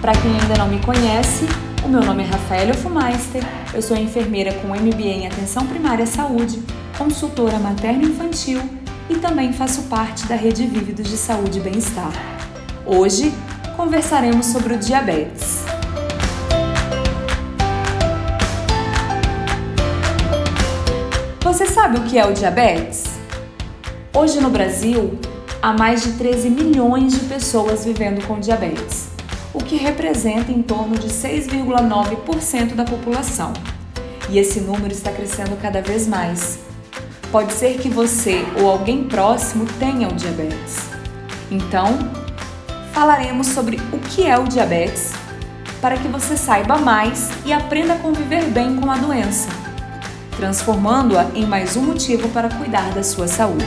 [0.00, 1.44] Para quem ainda não me conhece,
[1.84, 6.06] o meu nome é Rafaela Fumeister, eu sou enfermeira com MBA em Atenção Primária à
[6.06, 6.62] Saúde,
[6.96, 8.62] consultora materno-infantil
[9.10, 12.12] e também faço parte da rede Vívidos de Saúde e Bem-Estar.
[12.86, 13.30] Hoje
[13.76, 15.66] conversaremos sobre o diabetes.
[21.42, 23.04] Você sabe o que é o diabetes?
[24.14, 25.18] Hoje no Brasil,
[25.60, 29.19] há mais de 13 milhões de pessoas vivendo com diabetes
[29.52, 33.52] o que representa em torno de 6,9% da população.
[34.28, 36.60] E esse número está crescendo cada vez mais.
[37.32, 40.88] Pode ser que você ou alguém próximo tenha o diabetes.
[41.50, 41.98] Então,
[42.92, 45.12] falaremos sobre o que é o diabetes
[45.80, 49.48] para que você saiba mais e aprenda a conviver bem com a doença,
[50.36, 53.64] transformando-a em mais um motivo para cuidar da sua saúde.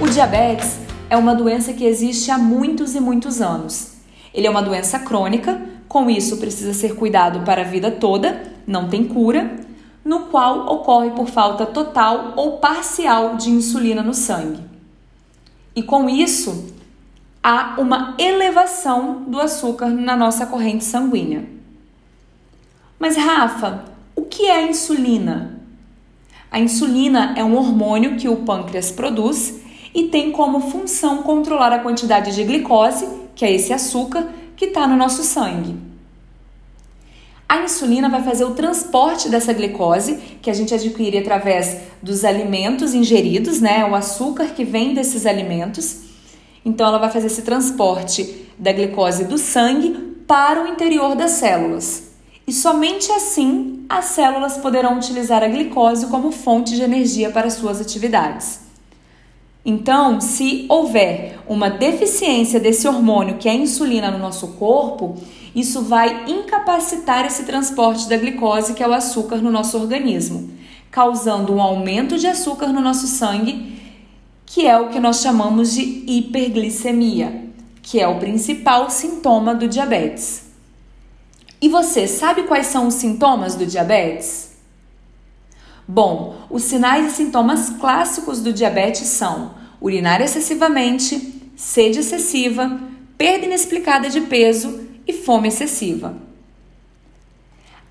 [0.00, 0.83] O diabetes
[1.14, 3.92] é uma doença que existe há muitos e muitos anos.
[4.32, 8.88] Ele é uma doença crônica, com isso precisa ser cuidado para a vida toda, não
[8.88, 9.60] tem cura,
[10.04, 14.60] no qual ocorre por falta total ou parcial de insulina no sangue.
[15.76, 16.74] E com isso,
[17.40, 21.44] há uma elevação do açúcar na nossa corrente sanguínea.
[22.98, 23.84] Mas, Rafa,
[24.16, 25.60] o que é a insulina?
[26.50, 29.63] A insulina é um hormônio que o pâncreas produz
[29.94, 34.86] e tem como função controlar a quantidade de glicose, que é esse açúcar, que está
[34.86, 35.76] no nosso sangue.
[37.48, 42.94] A insulina vai fazer o transporte dessa glicose, que a gente adquire através dos alimentos
[42.94, 43.84] ingeridos, né?
[43.84, 46.00] O açúcar que vem desses alimentos.
[46.64, 49.90] Então, ela vai fazer esse transporte da glicose do sangue
[50.26, 52.14] para o interior das células.
[52.46, 57.80] E somente assim as células poderão utilizar a glicose como fonte de energia para suas
[57.80, 58.63] atividades.
[59.64, 65.16] Então, se houver uma deficiência desse hormônio que é a insulina no nosso corpo,
[65.54, 70.50] isso vai incapacitar esse transporte da glicose, que é o açúcar, no nosso organismo,
[70.90, 73.80] causando um aumento de açúcar no nosso sangue,
[74.44, 77.44] que é o que nós chamamos de hiperglicemia,
[77.80, 80.44] que é o principal sintoma do diabetes.
[81.60, 84.53] E você sabe quais são os sintomas do diabetes?
[85.86, 92.80] Bom, os sinais e sintomas clássicos do diabetes são urinar excessivamente, sede excessiva,
[93.18, 96.16] perda inexplicada de peso e fome excessiva.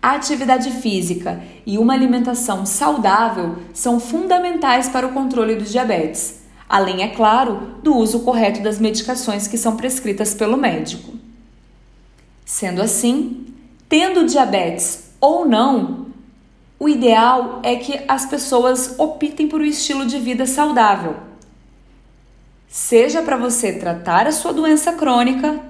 [0.00, 7.02] A atividade física e uma alimentação saudável são fundamentais para o controle do diabetes, além,
[7.02, 11.12] é claro, do uso correto das medicações que são prescritas pelo médico.
[12.44, 13.46] Sendo assim,
[13.88, 16.01] tendo diabetes ou não,
[16.82, 21.14] o ideal é que as pessoas optem por um estilo de vida saudável.
[22.66, 25.60] Seja para você tratar a sua doença crônica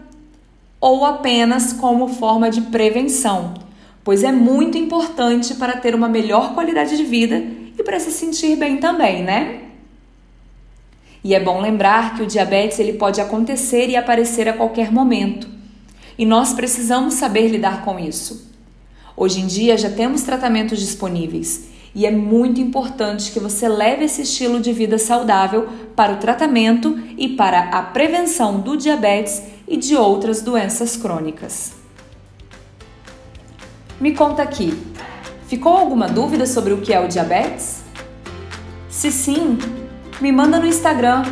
[0.80, 3.52] ou apenas como forma de prevenção,
[4.02, 7.44] pois é muito importante para ter uma melhor qualidade de vida
[7.78, 9.64] e para se sentir bem também, né?
[11.22, 15.46] E é bom lembrar que o diabetes ele pode acontecer e aparecer a qualquer momento.
[16.16, 18.51] E nós precisamos saber lidar com isso.
[19.16, 24.22] Hoje em dia já temos tratamentos disponíveis e é muito importante que você leve esse
[24.22, 29.94] estilo de vida saudável para o tratamento e para a prevenção do diabetes e de
[29.94, 31.72] outras doenças crônicas.
[34.00, 34.74] Me conta aqui,
[35.46, 37.82] ficou alguma dúvida sobre o que é o diabetes?
[38.88, 39.58] Se sim,
[40.20, 41.22] me manda no Instagram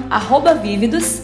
[0.63, 1.23] @vívidos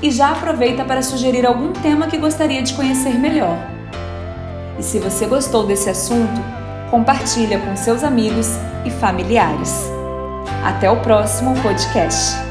[0.00, 3.75] e já aproveita para sugerir algum tema que gostaria de conhecer melhor.
[4.78, 6.40] E se você gostou desse assunto,
[6.90, 8.48] compartilha com seus amigos
[8.84, 9.90] e familiares.
[10.64, 12.45] Até o próximo podcast.